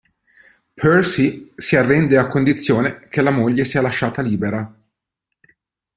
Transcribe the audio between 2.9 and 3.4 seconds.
che la